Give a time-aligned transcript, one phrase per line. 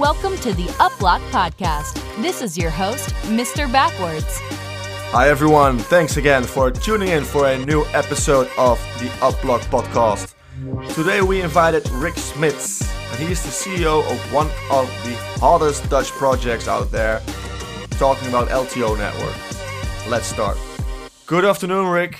[0.00, 2.02] Welcome to the Uplock Podcast.
[2.22, 3.70] This is your host, Mr.
[3.70, 4.38] Backwards.
[5.12, 5.76] Hi, everyone.
[5.76, 10.34] Thanks again for tuning in for a new episode of the Uplock Podcast.
[10.94, 15.86] Today, we invited Rick Schmitz, and he is the CEO of one of the hottest
[15.90, 17.20] Dutch projects out there,
[17.98, 19.36] talking about LTO Network.
[20.08, 20.56] Let's start.
[21.26, 22.18] Good afternoon, Rick.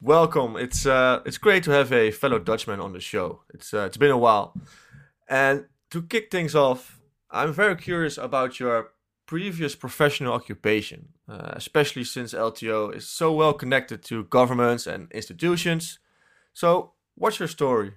[0.00, 0.54] Welcome.
[0.56, 3.42] It's uh, it's great to have a fellow Dutchman on the show.
[3.52, 4.54] It's uh, it's been a while,
[5.28, 6.97] and to kick things off,
[7.30, 8.90] I'm very curious about your
[9.26, 15.98] previous professional occupation, uh, especially since LTO is so well connected to governments and institutions.
[16.54, 17.92] So, what's your story?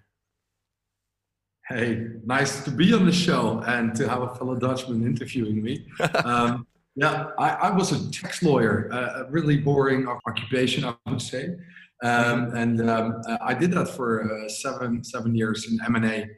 [1.70, 5.88] Hey, nice to be on the show and to have a fellow Dutchman interviewing me.
[6.25, 11.22] um, yeah, I, I, was a tax lawyer, uh, a really boring occupation, I would
[11.22, 11.55] say.
[12.03, 16.30] Um, and um, I did that for uh, seven seven years in M and A,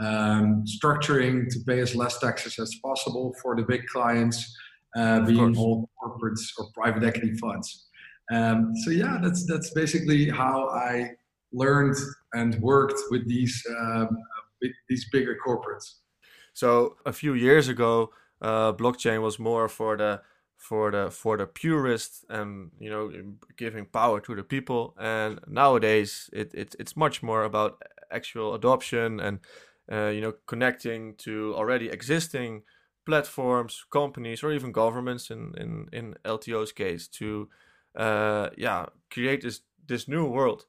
[0.00, 4.56] um, structuring to pay as less taxes as possible for the big clients,
[4.96, 7.88] uh, being all corporates or private equity funds.
[8.32, 11.12] Um, so yeah, that's that's basically how I
[11.52, 11.96] learned
[12.34, 14.08] and worked with these um,
[14.88, 16.00] these bigger corporates.
[16.52, 20.22] So a few years ago, uh, blockchain was more for the
[20.56, 23.12] for the for the purists and you know
[23.56, 29.20] giving power to the people and nowadays it, it it's much more about actual adoption
[29.20, 29.38] and
[29.90, 32.62] uh, you know connecting to already existing
[33.04, 37.48] platforms companies or even governments in in in LTO's case to
[37.94, 40.66] uh, yeah create this this new world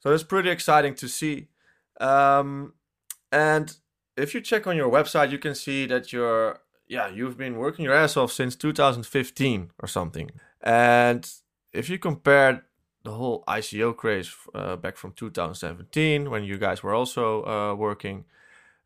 [0.00, 1.48] so it's pretty exciting to see
[2.00, 2.72] um,
[3.30, 3.76] and
[4.16, 7.84] if you check on your website you can see that you're yeah, you've been working
[7.84, 10.30] your ass off since 2015 or something.
[10.62, 11.30] And
[11.72, 12.64] if you compare
[13.04, 18.24] the whole ICO craze uh, back from 2017, when you guys were also uh, working,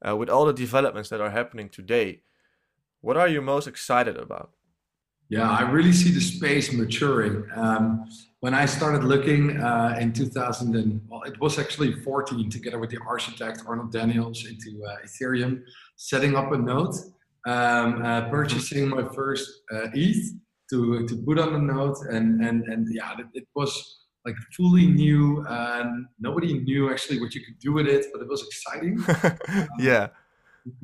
[0.07, 2.23] uh, with all the developments that are happening today,
[3.01, 4.51] what are you most excited about?
[5.31, 7.45] Yeah, I really see the space maturing.
[7.55, 8.09] Um,
[8.41, 12.91] when I started looking uh, in 2000, and, well, it was actually 14, together with
[12.91, 15.63] the architect Arnold Daniels into uh, Ethereum,
[15.97, 16.95] setting up a node
[17.47, 20.35] um, uh, purchasing my first uh, ETH
[20.71, 23.73] to to put on the node, and and and yeah, it, it was
[24.25, 28.29] like fully new, and nobody knew actually what you could do with it, but it
[28.29, 28.99] was exciting.
[29.49, 30.09] um, yeah.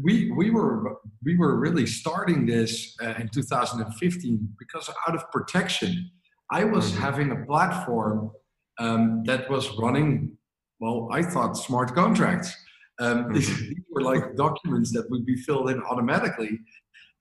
[0.02, 6.10] We, we were we were really starting this uh, in 2015 because out of protection,
[6.50, 7.02] I was mm-hmm.
[7.02, 8.30] having a platform
[8.78, 10.38] um, that was running
[10.80, 11.08] well.
[11.12, 12.54] I thought smart contracts,
[13.00, 13.68] um, these, mm-hmm.
[13.68, 16.60] these, were like documents that would be filled in automatically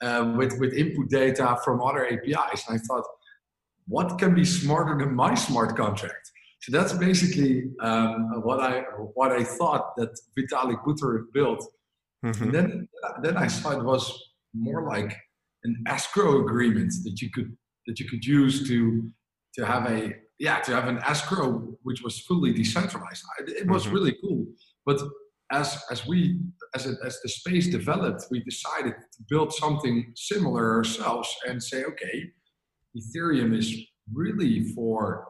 [0.02, 2.68] uh, with, with input data from other APIs.
[2.68, 3.06] And I thought,
[3.88, 6.32] what can be smarter than my smart contract?
[6.62, 8.84] So that's basically um, what I
[9.16, 11.66] what I thought that Vitalik Buterin built.
[12.26, 12.44] Mm-hmm.
[12.44, 12.88] And then
[13.22, 14.18] then I saw it was
[14.54, 15.14] more like
[15.66, 17.56] an escrow agreement that you could
[17.88, 19.10] that you could use to
[19.56, 23.24] to have a yeah to have an escrow which was fully decentralized.
[23.40, 23.96] It was mm-hmm.
[23.96, 24.46] really cool,
[24.86, 25.02] but
[25.52, 26.40] as as we
[26.76, 31.84] as it, as the space developed, we decided to build something similar ourselves and say,
[31.84, 32.32] okay,
[32.98, 33.76] Ethereum is
[34.12, 35.28] really for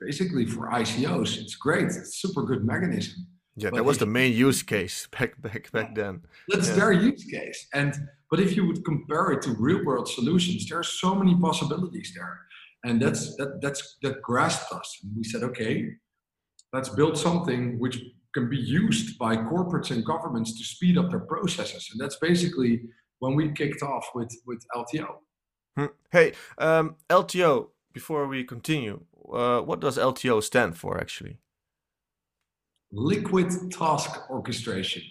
[0.00, 1.38] basically for ICOs.
[1.38, 1.84] It's great.
[1.84, 3.26] It's super good mechanism.
[3.56, 6.22] Yeah, but that was the main use case back back back then.
[6.48, 6.74] That's yeah.
[6.76, 7.66] their use case.
[7.74, 7.94] And
[8.30, 12.12] but if you would compare it to real world solutions, there are so many possibilities
[12.14, 12.38] there.
[12.84, 14.98] And that's that that's that grasped us.
[15.02, 15.90] And we said, okay,
[16.72, 18.00] let's build something which
[18.32, 21.88] can be used by corporates and governments to speed up their processes.
[21.92, 22.82] And that's basically
[23.18, 25.16] when we kicked off with, with LTO.
[25.80, 25.86] Hmm.
[26.12, 29.00] Hey, um, LTO, before we continue,
[29.32, 31.38] uh, what does LTO stand for actually?
[32.92, 35.02] Liquid Task Orchestration.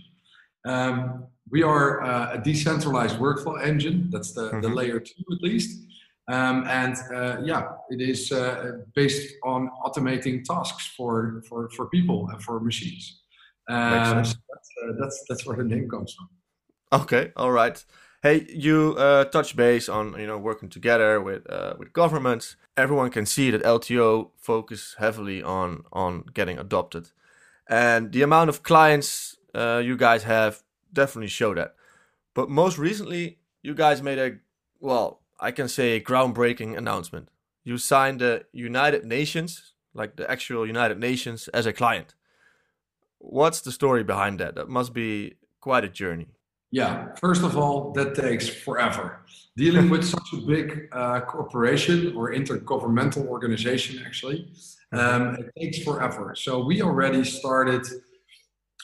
[0.66, 4.10] Um, we are uh, a decentralized workflow engine.
[4.12, 4.62] That's the, mm-hmm.
[4.62, 5.88] the layer two, at least.
[6.28, 12.30] Um, and uh, yeah, it is uh, based on automating tasks for, for, for people
[12.30, 13.24] and for machines.
[13.68, 16.30] Um, so that's, uh, that's, that's where the name comes from.
[17.02, 17.84] Okay, all right.
[18.22, 22.58] Hey, you uh, touch base on you know working together with uh, with governments.
[22.76, 27.12] Everyone can see that LTO focus heavily on on getting adopted,
[27.70, 31.76] and the amount of clients uh, you guys have definitely show that.
[32.34, 34.40] But most recently, you guys made a
[34.82, 37.30] well I can say a groundbreaking announcement.
[37.64, 42.16] You signed the United Nations, like the actual United Nations, as a client.
[43.20, 44.56] What's the story behind that?
[44.56, 46.28] That must be quite a journey.
[46.72, 49.26] Yeah, first of all, that takes forever.
[49.58, 54.52] Dealing with such a big uh, corporation or intergovernmental organization, actually,
[54.92, 56.36] um, it takes forever.
[56.36, 57.86] So we already started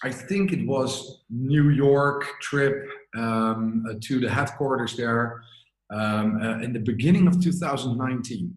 [0.03, 5.41] I think it was New York trip um, uh, to the headquarters there
[5.89, 8.53] um, uh, in the beginning of 2019.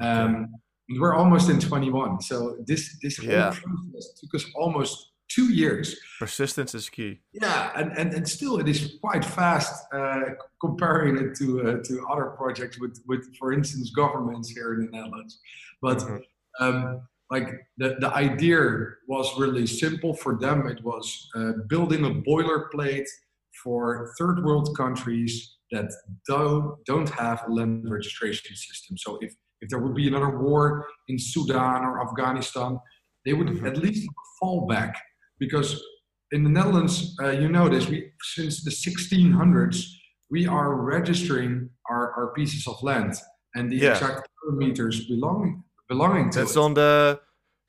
[0.00, 0.54] Um,
[1.00, 3.50] we're almost in 21, so this this whole Yeah.
[3.50, 5.96] process took us almost two years.
[6.18, 7.20] Persistence is key.
[7.32, 10.20] Yeah, and, and, and still it is quite fast uh,
[10.60, 14.90] comparing it to uh, to other projects with, with, for instance, governments here in the
[14.96, 15.38] Netherlands.
[15.82, 16.20] But Mhm.
[16.60, 17.00] um,
[17.30, 18.58] like the, the idea
[19.08, 20.66] was really simple for them.
[20.68, 23.08] It was uh, building a boilerplate
[23.62, 25.32] for third world countries
[25.72, 25.90] that
[26.28, 28.96] don't don't have a land registration system.
[28.96, 32.78] So if if there would be another war in Sudan or Afghanistan,
[33.24, 33.66] they would Mhm.
[33.66, 34.94] at least have a fallback
[35.38, 35.82] because
[36.32, 39.84] in the Netherlands, uh, you know this, we, since the 1600s,
[40.30, 43.14] we are registering our, our pieces of land
[43.54, 43.92] and the Yeah.
[43.92, 46.58] exact kilometers belonging belonging to That's it.
[46.58, 47.20] on the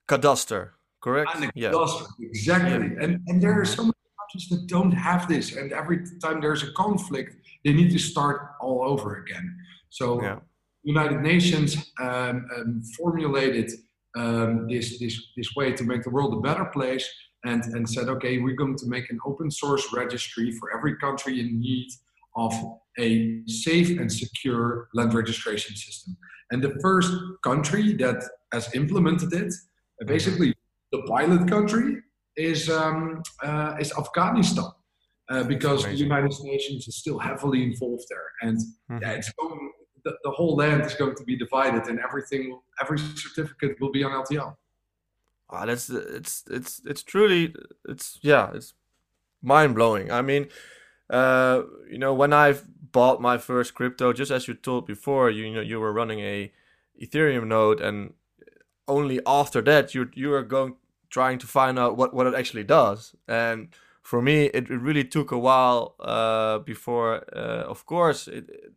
[0.09, 0.71] cadastre,
[1.03, 1.29] correct?
[1.35, 1.71] And the yeah.
[1.71, 2.87] cadastre, exactly.
[3.03, 6.63] And and there are so many countries that don't have this, and every time there's
[6.63, 9.45] a conflict, they need to start all over again.
[9.89, 10.39] So Yeah.
[10.83, 13.69] United Nations um, um, formulated
[14.15, 17.05] um, this, this, this way to make the world a better place
[17.47, 21.33] and, and said, okay, we're going to make an open source registry for every country
[21.41, 21.89] in need
[22.35, 22.53] of
[22.99, 23.09] a
[23.47, 26.11] safe and secure land registration system.
[26.51, 27.11] And the first
[27.49, 28.19] country that
[28.55, 29.51] has implemented it,
[30.05, 30.49] basically
[30.91, 31.87] the pilot country,
[32.35, 34.71] is, um, uh, is Afghanistan.
[35.29, 35.93] Uh, because the.
[35.93, 38.57] United Nations is still heavily involved there, and
[38.89, 39.01] Mhm.
[39.01, 39.59] yeah, it's going,
[40.05, 42.43] the, the whole land is going to be divided, and everything,
[42.81, 44.47] every certificate will be on LTO.
[45.49, 47.55] Ah, that's it's it's it's truly
[47.87, 48.73] it's yeah it's
[49.41, 50.11] mind blowing.
[50.11, 50.47] I mean,
[51.09, 55.45] uh, you know, when I've bought my first crypto, just as you told before, you,
[55.45, 56.51] you know, you were running a
[57.01, 58.13] Ethereum node, and
[58.87, 60.75] only after that you you are going
[61.09, 63.15] trying to find out what what it actually does.
[63.27, 63.69] And
[64.03, 68.73] for me, it, it really took a while uh, before, uh, of course, it-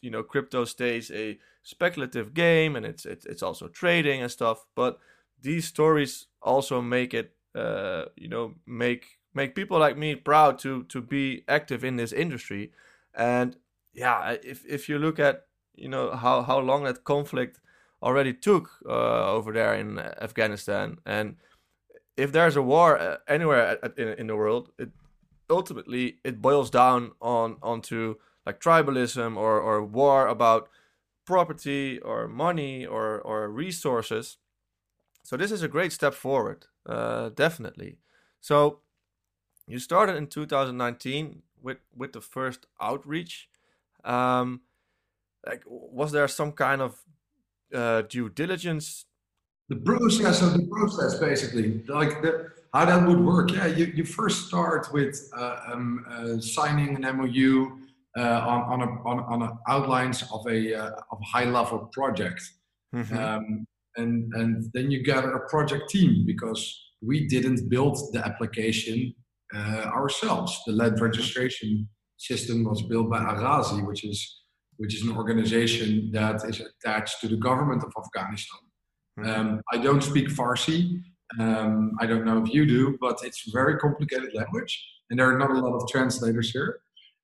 [0.00, 4.66] you know, crypto stays a speculative game, and it's it's it's also trading and stuff,
[4.74, 4.98] but
[5.44, 9.04] these stories also make it uh, you know make
[9.34, 12.72] make people like me proud to to be active in this industry.
[13.14, 13.56] And
[13.94, 17.60] yeah if if you look at you know how how long that conflict
[18.02, 21.36] already took uh, over there in Afghanistan and
[22.16, 24.90] if there's a war uh, anywhere in, in the world it
[25.48, 30.68] ultimately it boils down on onto like tribalism or or war about
[31.24, 34.36] property or money or or resources
[35.24, 37.98] so this is a great step forward, uh, definitely.
[38.40, 38.80] So
[39.66, 43.48] you started in 2019 with with the first outreach.
[44.04, 44.60] Um,
[45.46, 47.02] like, was there some kind of
[47.74, 49.06] uh, due diligence?
[49.70, 53.50] The process of the process, basically, like the, how that would work.
[53.50, 57.78] Yeah, you, you first start with uh, um, uh, signing an MOU
[58.14, 62.42] uh, on on a, on, on a outlines of a uh, of high level project.
[62.94, 63.16] Mhm.
[63.16, 63.66] um,
[63.96, 66.60] and and then you gather a project team because
[67.02, 69.14] we didn't build the application
[69.54, 70.58] uh, ourselves.
[70.66, 74.40] The land registration system was built by Arazi, which is
[74.76, 78.60] which is an organization that is attached to the government of Afghanistan.
[79.18, 79.26] Mhm.
[79.28, 81.00] Um, I don't speak Farsi.
[81.38, 84.72] Um, I don't know if you do, but it's a very complicated language,
[85.08, 86.80] and there are not a lot of translators here.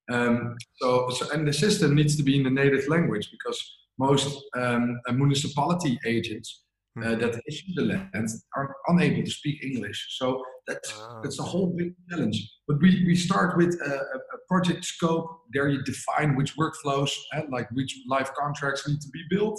[0.09, 3.59] Um, so, so, and the system needs to be in the native language because
[4.07, 4.29] most
[4.61, 6.49] um, uh, municipality agents
[6.97, 7.19] uh, Mhm.
[7.21, 8.27] that issue the land
[8.57, 9.99] are unable to speak English.
[10.19, 10.25] So
[10.67, 12.37] that's Ah, that's a whole big challenge.
[12.67, 13.93] But we, we start with a,
[14.37, 15.27] a project scope.
[15.53, 19.57] There you define which workflows and like which live contracts need to be built.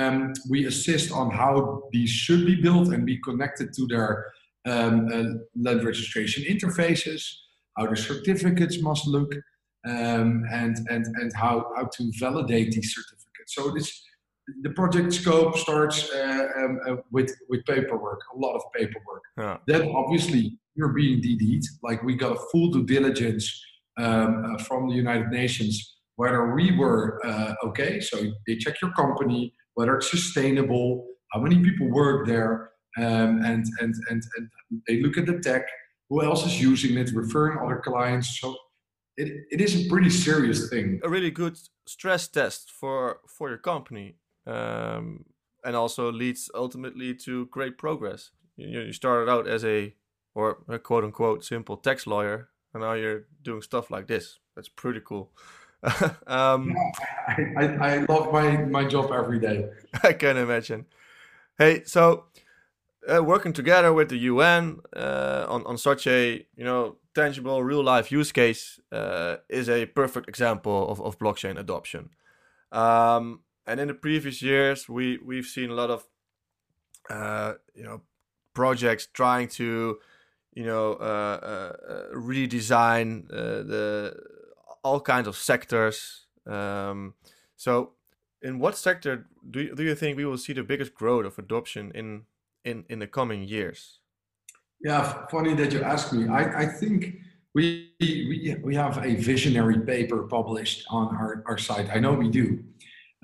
[0.00, 0.18] Um,
[0.52, 1.54] we assist on how
[1.94, 4.10] these should be built and be connected to their
[4.72, 5.30] um, uh,
[5.64, 7.22] land registration interfaces,
[7.76, 9.30] how the certificates must look,
[9.92, 13.17] um, and, and, and how, how to validate these certificates.
[13.48, 14.02] So this,
[14.62, 19.22] the project scope starts uh, um, uh, with, with paperwork, a lot of paperwork.
[19.36, 19.58] yeah.
[19.66, 21.64] Then obviously you're being DD'd.
[21.82, 23.46] Like we got a full due diligence
[23.98, 28.00] um, uh, from the United Nations whether we were uh, okay.
[28.00, 33.64] So they check your company, whether it's sustainable, how many people work there, um, and,
[33.80, 34.50] and and and
[34.88, 35.62] they look at the tech.
[36.10, 37.12] Who else is using it?
[37.14, 38.40] Referring other clients.
[38.40, 38.56] So
[39.18, 41.00] it, it is a pretty serious thing.
[41.02, 45.24] a really good stress test for for your company, um,
[45.64, 48.30] and also leads ultimately to great progress.
[48.56, 49.94] You, you started out as a
[50.34, 54.38] or a quote unquote simple tax lawyer, and now you're doing stuff like this.
[54.54, 55.32] That's pretty cool.
[56.26, 56.74] um,
[57.28, 59.68] I, I, I love my, my job every day.
[60.02, 60.86] I can imagine.
[61.56, 62.24] Hey, so
[63.08, 67.82] uh, working together with the UN uh, on on such a you know tangible real
[67.82, 72.10] life use case uh, is a perfect example of, of blockchain adoption.
[72.70, 76.06] Um, and in the previous years, we we've seen a lot of
[77.10, 78.02] uh, you know
[78.54, 79.98] projects trying to
[80.54, 84.14] you know uh, uh, redesign the
[84.84, 86.26] all kinds of sectors.
[86.46, 87.14] Um,
[87.56, 87.92] so,
[88.40, 91.38] in what sector do you, do you think we will see the biggest growth of
[91.38, 92.24] adoption in
[92.70, 94.00] in in the coming years?
[94.80, 96.28] Yeah, funny that you ask me.
[96.28, 97.16] I, I think
[97.54, 101.88] we, we we have a visionary paper published on our, our site.
[101.90, 102.46] I know we do.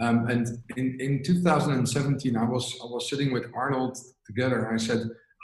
[0.01, 0.45] Um, and
[0.77, 3.97] in, in 2017, I was I was sitting with Arnold
[4.27, 5.01] together, and I said,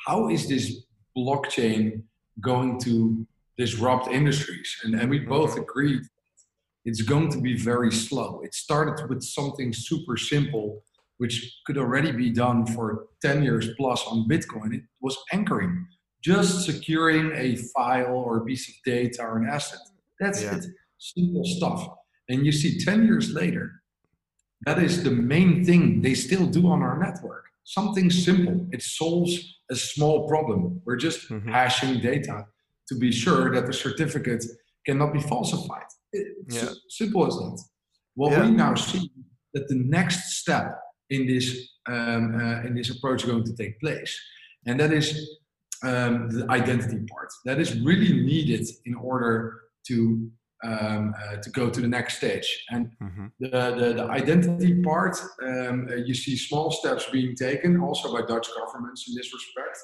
[0.07, 0.67] "How is this
[1.17, 2.03] blockchain
[2.41, 3.27] going to
[3.57, 5.63] disrupt industries?" And and we both mm-hmm.
[5.63, 6.03] agreed
[6.85, 8.41] it's going to be very slow.
[8.43, 10.83] It started with something super simple
[11.21, 15.87] which could already be done for 10 years plus on Bitcoin, it was anchoring,
[16.25, 19.81] just securing a file or a piece of data or an asset.
[20.19, 20.57] That's yeah.
[20.57, 20.65] it.
[20.97, 21.87] Simple stuff.
[22.31, 23.83] And you see 10 years later,
[24.65, 27.45] that is the main thing they still do on our network.
[27.65, 28.67] Something simple.
[28.73, 30.81] It solves a small problem.
[30.87, 31.51] We're just mm-hmm.
[31.51, 32.47] hashing data
[32.89, 34.43] to be sure that the certificate
[34.87, 35.91] cannot be falsified.
[36.15, 36.71] It's yeah.
[36.89, 37.63] simple as that.
[38.15, 38.47] What yeah.
[38.47, 39.11] we now see
[39.53, 40.79] that the next step
[41.11, 44.19] in this um, uh, in this approach going to take place,
[44.67, 45.39] and that is
[45.83, 47.29] um, the identity part.
[47.45, 50.31] That is really needed in order to
[50.63, 52.65] um, uh, to go to the next stage.
[52.71, 53.27] And mm-hmm.
[53.41, 58.27] the, the, the identity part, um, uh, you see small steps being taken also by
[58.27, 59.79] Dutch governments in this respect.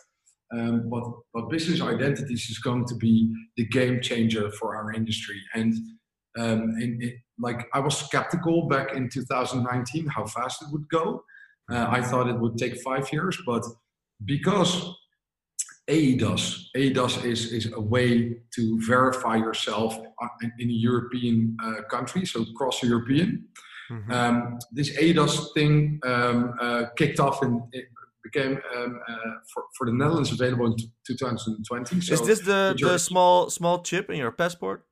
[0.52, 1.04] Um, but,
[1.34, 5.40] but business identities is going to be the game changer for our industry.
[5.54, 5.74] And
[6.38, 11.24] um, in, in, like I was skeptical back in 2019 how fast it would go.
[11.70, 13.64] Uh, I thought it would take five years, but
[14.24, 14.94] because
[15.88, 21.82] eIDAS, eIDAS is, is a way to verify yourself uh, in, in a European uh,
[21.90, 23.48] country, so cross European.
[23.90, 24.12] Mm-hmm.
[24.12, 27.86] Um, this eIDAS thing um, uh, kicked off and it
[28.22, 29.14] became um, uh,
[29.52, 32.00] for, for the Netherlands available in t- 2020.
[32.00, 34.84] So is this the, the small small chip in your passport?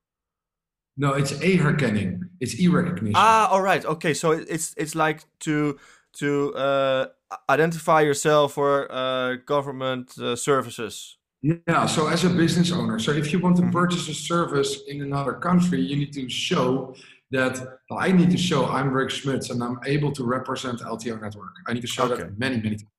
[0.97, 2.21] No, it's e-herkenning.
[2.41, 3.15] It's e-recognition.
[3.17, 3.85] Ah, all right.
[3.85, 5.79] Okay, so it's it's like to
[6.19, 7.07] to uh,
[7.49, 11.17] identify yourself for uh, government uh, services.
[11.43, 11.87] Yeah.
[11.87, 13.73] So as a business owner, so if you want to mm-hmm.
[13.73, 16.95] purchase a service in another country, you need to show
[17.33, 17.59] that
[17.91, 21.55] well, I need to show I'm Rick Schmitz and I'm able to represent LTO network.
[21.67, 22.23] I need to show okay.
[22.23, 22.91] that many many times.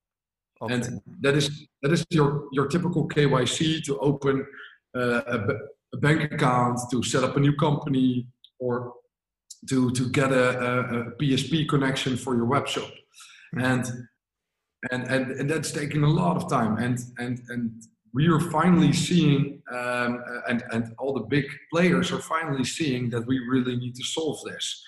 [0.61, 0.73] Okay.
[0.73, 4.45] And that is that is your your typical KYC to open
[4.93, 5.21] uh,
[5.95, 8.27] a, bank account, to set up a new company,
[8.59, 8.93] or
[9.69, 12.89] to to get a, a, a PSP connection for your web shop,
[13.55, 13.65] mm-hmm.
[13.65, 13.85] and,
[14.91, 16.77] and and and that's taking a lot of time.
[16.77, 17.83] And and and
[18.13, 23.25] we are finally seeing, um, and and all the big players are finally seeing that
[23.27, 24.83] we really need to solve this.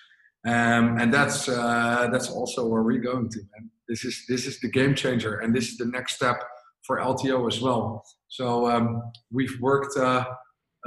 [0.46, 3.40] Um, and that's uh, that's also where we're going to.
[3.40, 3.70] Man.
[3.90, 6.42] This is this is the game changer, and this is the next step
[6.84, 8.04] for LTO as well.
[8.30, 10.26] So um, we've worked uh,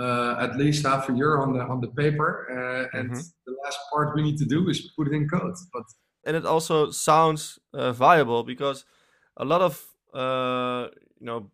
[0.01, 3.21] uh, at least half a year on the on the paper, uh, and mm-hmm.
[3.47, 5.55] the last part we need to do is put it in code.
[5.73, 5.85] But
[6.25, 8.85] and it also sounds uh, viable because
[9.37, 10.89] a lot of uh,
[11.19, 11.51] you know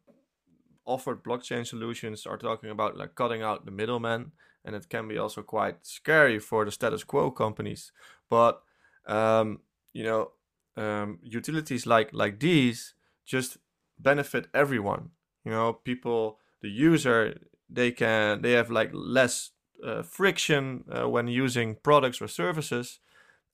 [0.84, 4.32] offered blockchain solutions are talking about like cutting out the middleman,
[4.64, 7.90] and it can be also quite scary for the status quo companies.
[8.30, 8.62] But
[9.06, 9.60] um,
[9.92, 10.30] you know,
[10.76, 13.58] um, utilities like like these just
[13.98, 15.10] benefit everyone.
[15.44, 17.38] You know, people, the user,
[17.68, 19.50] they can they have like less
[19.84, 23.00] uh, friction uh, when using products or services,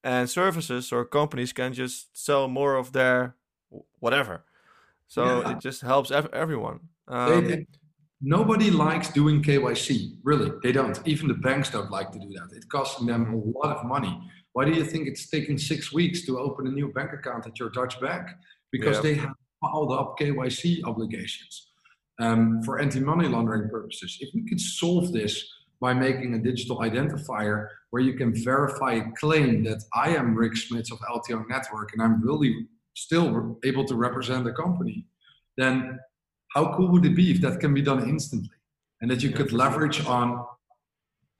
[0.04, 3.36] and services or companies can just sell more of their
[3.98, 4.44] whatever.
[5.08, 5.52] So yeah.
[5.52, 6.80] it just helps ev- everyone.
[7.08, 7.66] Um, they, they,
[8.20, 10.16] nobody likes doing KYC.
[10.22, 10.98] Really, they don't.
[11.06, 12.56] Even the banks don't like to do that.
[12.56, 14.18] It costs them a lot of money.
[14.52, 17.58] Why do you think it's taking six weeks to open a new bank account at
[17.58, 18.28] your Dutch bank?
[18.70, 21.71] Because they have piled up KYC obligations
[22.20, 24.18] um, for anti-money laundering purposes.
[24.20, 25.44] If we could solve this
[25.80, 30.56] by making a digital identifier where you can verify a claim that I am Rick
[30.56, 35.06] Schmitz of LTO Network and I'm really still able to represent the company,
[35.56, 35.98] then
[36.54, 38.56] how cool would it be if that can be done instantly
[39.00, 40.44] and that you could leverage on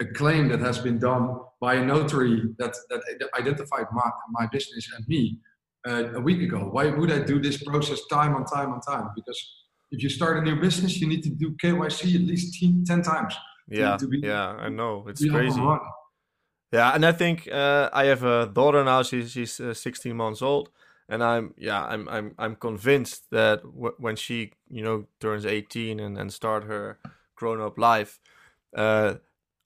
[0.01, 3.01] a claim that has been done by a notary that, that
[3.39, 5.39] identified my, my business and me
[5.87, 6.69] uh, a week ago.
[6.71, 9.11] Why would I do this process time on time on time?
[9.15, 9.41] Because
[9.93, 13.35] if you start a new business, you need to do KYC at least 10 times.
[13.69, 15.07] Yeah, be, yeah, I know.
[15.09, 15.61] It's crazy.
[16.73, 19.03] Yeah, and I think uh, I have a daughter now.
[19.03, 20.71] She's, she's uh, 16 months old.
[21.09, 26.17] and I'm yeah I'm I'm I'm convinced that when she you know turns 18 and
[26.17, 26.99] and start her
[27.35, 28.19] grown up life,
[28.75, 29.15] uh,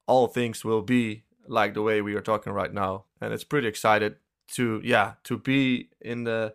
[0.06, 3.68] all things will be like the way we are talking right now, and it's pretty
[3.68, 4.16] excited
[4.54, 6.54] to yeah to be in the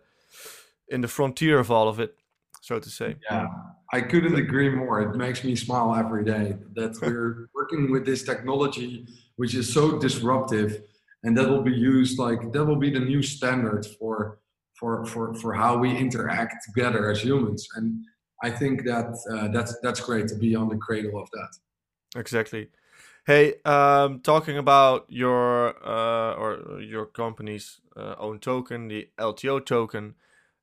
[0.88, 2.18] in the frontier of all of it,
[2.62, 3.16] so to say.
[3.30, 3.48] Yeah,
[3.92, 5.02] I couldn't agree more.
[5.02, 9.98] It makes me smile every day that we're working with this technology, which is so
[9.98, 10.82] disruptive,
[11.24, 14.38] and that will be used like that will be the new standard for
[14.78, 17.68] for for for how we interact together as humans.
[17.74, 18.02] And
[18.42, 22.20] I think that uh, that's that's great to be on the cradle of that.
[22.20, 22.70] Exactly.
[23.26, 30.14] Hey, um, talking about your uh, or your company's uh, own token, the LTO token.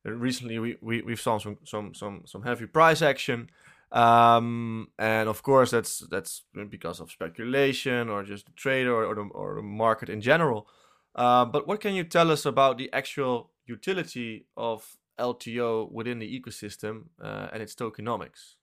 [0.06, 3.50] Uh, recently, we we we've saw some some some some heavy price action,
[3.92, 9.16] um, and of course that's that's because of speculation or just the trader or, or
[9.16, 10.68] the or the market in general.
[11.16, 16.40] Uh, but what can you tell us about the actual utility of LTO within the
[16.40, 18.56] ecosystem uh, and its tokenomics?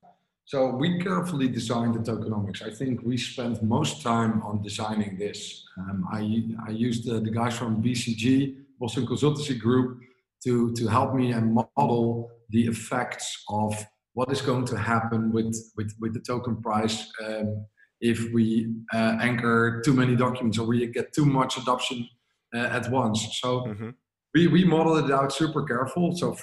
[0.47, 2.63] So we carefully designed the tokenomics.
[2.63, 5.65] I think we spent most time on designing this.
[5.77, 6.21] Um, I,
[6.69, 9.99] I used the, the guys from BCG, Boston Consultancy Group,
[10.45, 13.75] to, to help me and model the effects of
[14.15, 17.67] what is going to happen with, with, with the token price um,
[18.01, 22.09] if we uh, anchor too many documents or we get too much adoption
[22.55, 23.39] uh, at once.
[23.41, 23.91] So mm-hmm.
[24.35, 26.17] we, we modeled it out super careful.
[26.17, 26.37] So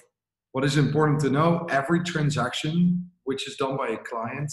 [0.52, 4.52] what is important to know, every transaction which is done by a client,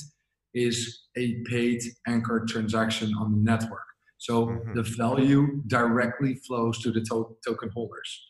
[0.55, 3.85] is a paid anchor transaction on the network.
[4.19, 4.75] So mm-hmm.
[4.75, 8.27] the value directly flows to the to- token holders.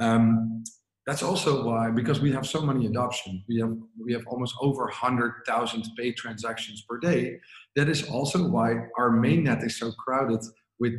[0.00, 0.64] Um,
[1.06, 4.88] that's also why, because we have so many adoption, we have we have almost over
[4.88, 7.38] hundred thousand paid transactions per day.
[7.76, 10.40] That is also why our main net is so crowded
[10.80, 10.94] with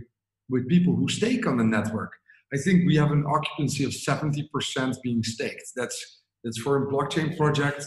[0.49, 2.13] with people who stake on the network.
[2.53, 5.71] I think we have an occupancy of seventy percent being staked.
[5.75, 7.85] That's that's for a blockchain project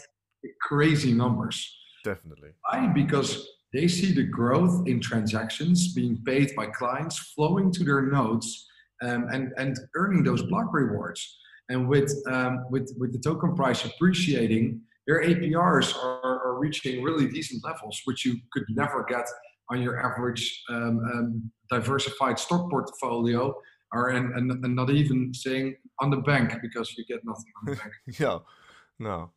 [0.62, 1.58] crazy numbers.
[2.04, 2.50] Definitely.
[2.68, 2.86] Why?
[2.88, 8.66] Because they see the growth in transactions being paid by clients flowing to their nodes
[9.02, 11.38] um, and, and earning those block rewards.
[11.68, 17.26] And with, um, with, with the token price appreciating, their APRs are, are, reaching really
[17.26, 19.26] decent levels, which you could never get
[19.70, 23.54] on your average um, um diversified stock portfolio,
[23.92, 27.72] or and, and, and, not even saying on the bank because you get nothing on
[27.72, 27.92] the bank.
[28.20, 28.38] yeah,
[28.98, 29.30] no.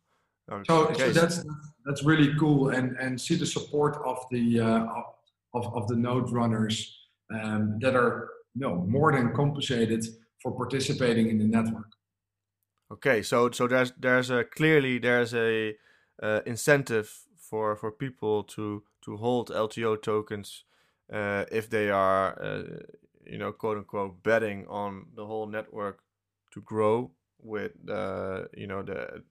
[0.52, 0.64] Okay.
[0.68, 1.44] So, so that's
[1.86, 4.86] that's really cool, and and see the support of the uh,
[5.54, 6.94] of of the node runners
[7.32, 8.28] um, that are
[8.60, 10.04] know, more than compensated
[10.42, 11.90] for participating in the network.
[12.90, 15.74] Okay, so so there's there's a clearly there's a
[16.22, 20.64] uh, incentive for for people to to hold LTO tokens
[21.12, 22.62] uh, if they are uh,
[23.26, 26.00] you know quote unquote betting on the whole network
[26.52, 27.10] to grow
[27.42, 29.22] with uh, you know the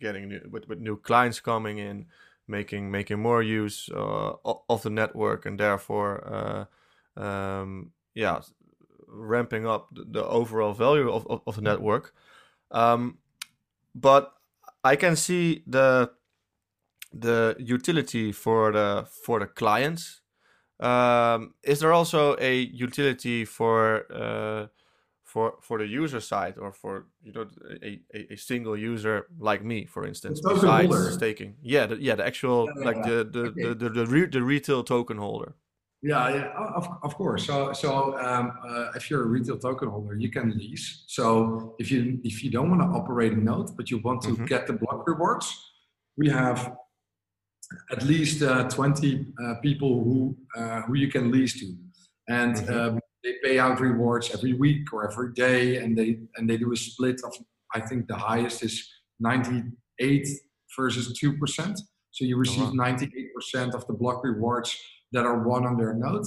[0.00, 2.06] getting new, with with new clients coming in,
[2.46, 4.32] making making more use uh,
[4.68, 6.66] of the network, and therefore,
[7.18, 8.40] uh, um, yeah,
[9.06, 12.14] ramping up the, overall value of, of, of the network.
[12.70, 13.18] Um,
[13.94, 14.32] but
[14.82, 16.10] I can see the
[17.12, 20.20] the utility for the for the clients.
[20.80, 24.66] Um, is there also a utility for uh,
[25.34, 27.46] for for the user side or for you know
[27.82, 31.10] a, a, a single user like me for instance besides holder.
[31.10, 33.02] staking yeah the, yeah the actual yeah, like yeah.
[33.08, 33.62] the the, okay.
[33.62, 35.56] the the, the, re- the, retail token holder
[36.04, 40.14] yeah yeah of, of course so so um, uh, if you're a retail token holder
[40.24, 43.90] you can lease so if you if you don't want to operate a node but
[43.90, 44.44] you want to mm-hmm.
[44.44, 45.46] get the block rewards
[46.16, 46.76] we have
[47.90, 51.66] at least uh, 20 uh, people who uh, who you can lease to
[52.28, 52.96] and mm-hmm.
[52.96, 56.72] um, they pay out rewards every week or every day, and they and they do
[56.72, 57.34] a split of
[57.74, 58.86] I think the highest is
[59.18, 60.28] 98
[60.76, 61.80] versus two percent.
[62.10, 64.78] So you receive 98 percent of the block rewards
[65.14, 66.26] that are won on their node,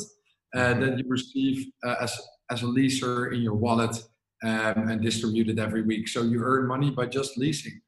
[0.56, 0.82] uh, mm-hmm.
[0.82, 2.20] that you receive uh, as
[2.50, 3.96] as a leaser in your wallet
[4.44, 6.08] um, and distributed every week.
[6.08, 7.80] So you earn money by just leasing.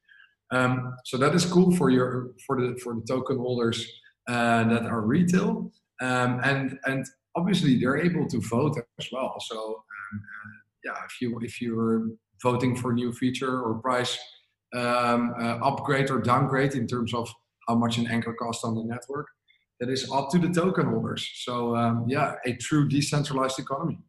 [0.52, 3.86] Um, so that is cool for your for the for the token holders
[4.28, 5.72] uh, that are retail.
[6.02, 9.36] Um, and and obviously they're able to vote as well.
[9.40, 12.08] So um, uh, yeah, if you if you're
[12.42, 14.18] voting for a new feature or price
[14.76, 17.30] um, uh, upgrade or downgrade in terms of
[17.68, 19.28] how much an anchor costs on the network,
[19.80, 21.30] that is up to the token holders.
[21.36, 24.00] So um, yeah, a true decentralized economy.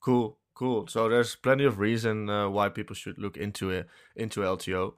[0.00, 0.86] Cool, cool.
[0.88, 4.94] So there's plenty of reason uh, why people should look into it into LTO.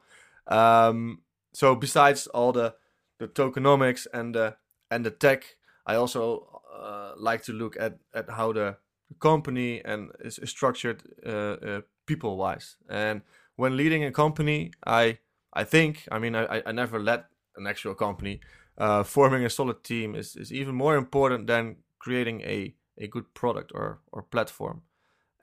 [0.47, 2.75] Um, so besides all the
[3.19, 4.57] the tokenomics and the
[4.91, 8.77] and the tech, I also uh, like to look at at how the
[9.21, 12.77] company and is structured uh, uh, people wise.
[12.89, 13.23] And
[13.57, 15.19] when leading a company, I
[15.53, 17.25] I think I mean I I never led
[17.57, 18.41] an actual company.
[18.79, 23.33] Uh, forming a solid team is is even more important than creating a a good
[23.35, 24.83] product or or platform.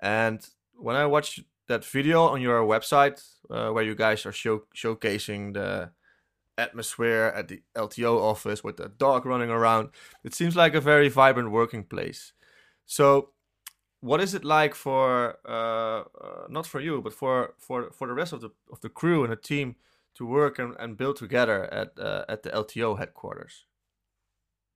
[0.02, 4.64] And when I watched that video on your website uh, where you guys are show,
[4.76, 5.92] showcasing the
[6.58, 9.90] atmosphere at the LTO office with the dog running around,
[10.24, 12.34] it seems like a very vibrant working place.
[12.86, 13.30] So,
[14.02, 18.14] what is it like for uh, uh, not for you, but for for for the
[18.14, 19.76] rest of the of the crew and the team
[20.20, 23.66] to work and, and build together at uh, at the LTO headquarters?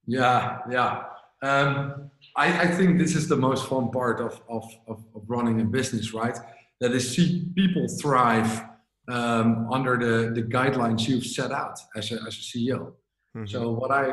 [0.07, 1.03] Yeah, yeah.
[1.43, 5.59] Um, I, I, think this is the most fun part of, of, of, of running
[5.59, 6.37] a business, right?
[6.79, 8.63] That is see people thrive
[9.11, 12.93] um, under the, the guidelines you've set out as a, as a CEO.
[13.35, 13.45] Mm-hmm.
[13.45, 14.05] So what I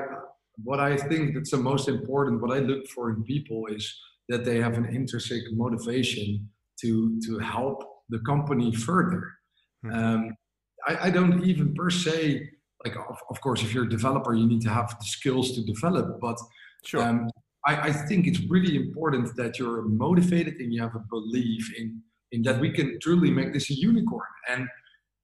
[0.64, 3.84] what I think that's the most important, what I look for in people is
[4.28, 6.48] that they have an intrinsic motivation
[6.80, 9.22] to to help the company further.
[9.84, 9.98] Mm-hmm.
[9.98, 10.36] Um,
[10.88, 12.48] I, I, don't even per se
[12.84, 15.62] like of, of, course if you're a developer you need to have the skills to
[15.62, 16.38] develop, but
[16.84, 17.02] sure.
[17.02, 17.28] Um,
[17.66, 22.02] I, I think it's really important that you're motivated and you have a belief in
[22.32, 24.32] in that we can truly make this a unicorn.
[24.48, 24.68] And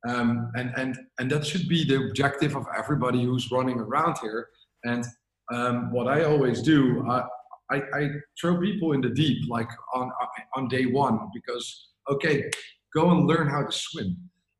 [0.08, 4.48] um, and and and that should be the objective of everybody who's running around here.
[4.84, 5.04] And
[5.52, 7.22] um, what i always do I,
[7.70, 8.08] I, I
[8.40, 10.10] throw people in the deep like on
[10.54, 12.50] on day one because okay
[12.94, 14.16] go and learn how to swim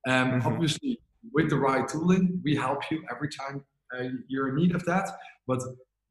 [0.07, 0.47] um, mm-hmm.
[0.47, 0.99] obviously
[1.33, 3.63] with the right tooling we help you every time
[3.97, 5.09] uh, you're in need of that
[5.47, 5.61] but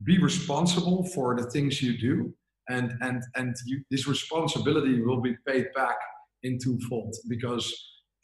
[0.03, 2.33] be responsible for the things you do
[2.69, 5.95] and and and you, this responsibility will be paid back
[6.43, 7.73] in twofold because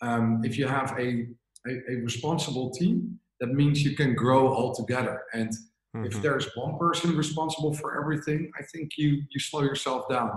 [0.01, 1.27] um, if you have a,
[1.67, 5.49] a, a, responsible team that means you can grow all together and
[5.95, 6.05] mm-hmm.
[6.05, 10.31] if there's one person responsible for everything i think you you slow yourself down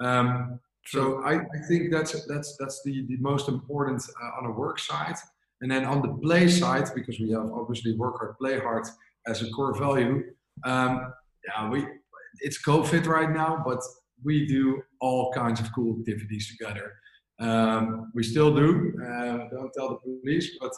[0.00, 4.52] um, so I, I, think that's that's that's the, the most important uh, on a
[4.52, 5.16] work side
[5.60, 8.86] and then on the play side because we have obviously work hard play hard
[9.26, 10.22] as a core value
[10.64, 11.12] um,
[11.46, 11.86] yeah, we
[12.40, 13.80] it's COVID right now, but
[14.22, 16.92] we do all kinds of cool activities together.
[17.40, 18.92] Um, we still do.
[19.02, 20.72] Uh, don't tell the police, but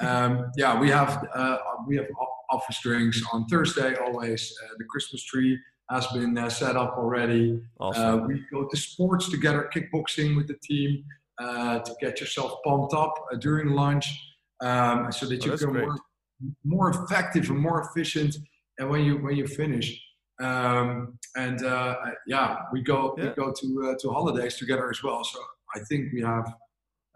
[0.00, 2.06] um, yeah, we have uh, we have
[2.50, 3.94] office drinks on Thursday.
[3.96, 5.58] Always uh, the Christmas tree
[5.90, 7.60] has been uh, set up already.
[7.80, 8.04] Awesome.
[8.04, 11.04] Uh, we go to sports together, kickboxing with the team
[11.38, 14.06] uh, to get yourself pumped up during lunch,
[14.60, 16.00] um, so that oh, you can work
[16.64, 18.36] more effective and more efficient
[18.78, 20.00] and when you when you finish
[20.40, 21.96] um, and uh,
[22.26, 23.24] yeah we go yeah.
[23.24, 25.38] we go to uh, to holidays together as well so
[25.74, 26.46] i think we have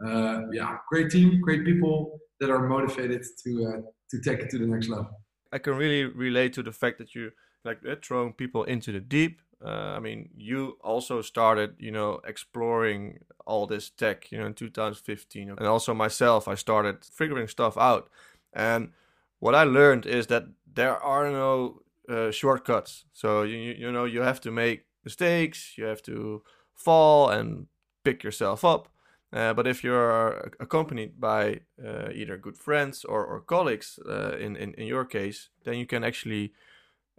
[0.06, 3.80] uh, yeah great team great people that are motivated to uh,
[4.10, 5.10] to take it to the next level
[5.52, 7.30] i can really relate to the fact that you
[7.64, 12.20] like uh, throwing people into the deep uh, I mean, you also started, you know,
[12.26, 17.76] exploring all this tech, you know, in 2015, and also myself, I started figuring stuff
[17.78, 18.10] out.
[18.52, 18.90] And
[19.38, 23.04] what I learned is that there are no uh, shortcuts.
[23.12, 26.42] So you you know you have to make mistakes, you have to
[26.74, 27.66] fall and
[28.04, 28.88] pick yourself up.
[29.32, 34.56] Uh, but if you're accompanied by uh, either good friends or, or colleagues, uh, in,
[34.56, 36.52] in in your case, then you can actually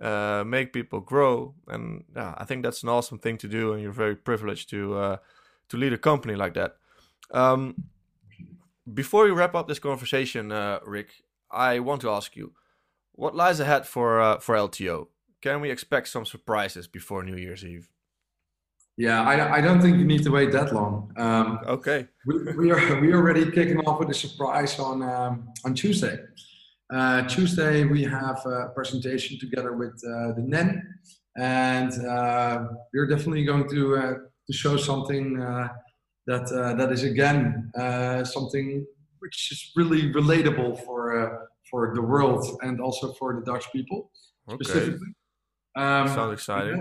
[0.02, 1.56] uh, make people grow.
[1.68, 4.96] And yeah, I think that's an awesome thing to do, and you're very privileged to
[4.96, 5.18] uh,
[5.70, 6.76] to lead a company like that.
[7.32, 7.76] Um,
[8.94, 11.10] before we wrap up this conversation, uh, Rick,
[11.50, 12.54] I want to ask you
[13.14, 15.08] what lies ahead for uh, for LTO?
[15.42, 17.90] Can we expect some surprises before New Year's Eve?
[18.96, 21.12] Yeah, I, I don't think you need to wait that long.
[21.18, 22.08] Um, okay.
[22.28, 26.20] we, we are we already kicking off with a surprise on um, on Tuesday.
[26.92, 30.82] Uh, Tuesday we have a presentation together with uh, the NEN,
[31.38, 34.14] and uh, we're definitely going to uh,
[34.48, 35.70] to show something uh,
[36.28, 37.72] that uh, that is again
[38.26, 38.86] something
[39.20, 44.12] which is really relatable for for the world and also for the Dutch people
[44.50, 44.64] okay.
[44.64, 45.16] specifically.
[45.76, 46.78] Um, Sounds exciting.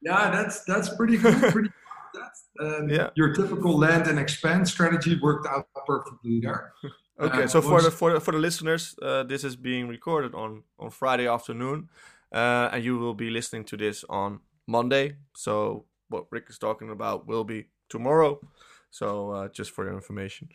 [0.00, 1.36] Yeah, yeah, that's that's pretty good.
[1.52, 1.70] pretty
[2.14, 3.10] that's, um, yeah.
[3.16, 6.72] Your typical land and expand strategy worked out perfectly there.
[7.20, 10.34] okay, uh, so for the for the, for the listeners, uh, this is being recorded
[10.34, 11.88] on on Friday afternoon,
[12.32, 15.16] uh, and you will be listening to this on Monday.
[15.34, 18.40] So what Rick is talking about will be tomorrow.
[18.90, 20.48] So uh, just for your information.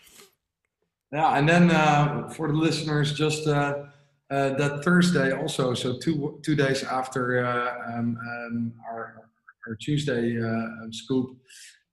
[1.11, 3.85] Yeah, and then uh, for the listeners, just uh,
[4.29, 9.29] uh, that Thursday also, so two two days after uh, um, um, our
[9.67, 11.37] our Tuesday uh, scoop,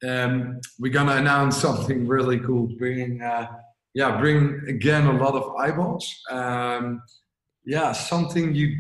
[0.08, 3.46] um, we're gonna announce something really cool, bringing uh,
[3.94, 6.12] yeah, bring again a lot of eyeballs.
[6.31, 7.02] Um,
[7.64, 8.76] yeah, something you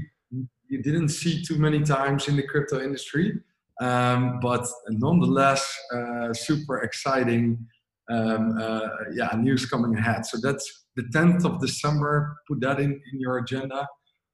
[0.68, 3.38] you didn't see too many times in the crypto industry,
[3.80, 5.62] um, but nonetheless
[6.34, 7.66] super exciting
[8.10, 10.26] um, uh, yeah, news coming ahead.
[10.26, 12.36] So that's the 10th of December.
[12.48, 13.86] Put that in, in your agenda.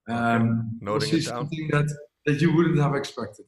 [0.08, 0.84] Um, okay.
[0.84, 1.34] Noting it down.
[1.36, 3.44] something that, that you wouldn't have expected.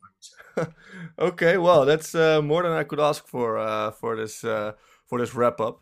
[1.18, 4.72] okay, well, that's uh, more than I could ask for uh, for this uh,
[5.06, 5.80] for this wrap up.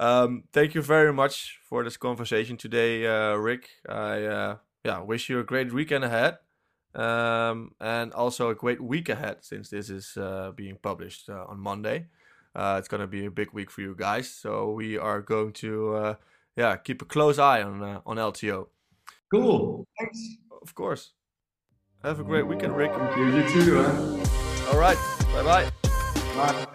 [0.00, 3.68] Um, thank you very much for this conversation today, uh, Rick.
[3.86, 6.38] I uh, yeah wish you a great weekend ahead,
[6.94, 12.06] um, and also a great week ahead since this is uh, being published on Monday.
[12.56, 16.16] it's gonna be a big week for you guys, so we are going to
[16.56, 18.68] yeah keep a close eye on on LTO.
[19.30, 19.86] Cool.
[19.98, 20.18] Thanks.
[20.62, 21.12] Of course.
[22.02, 22.92] Have a great weekend, Rick.
[23.16, 23.26] You.
[23.26, 23.82] You too.
[23.82, 24.72] Huh?
[24.72, 24.98] All right.
[25.34, 25.70] Bye-bye.
[26.34, 26.66] Bye.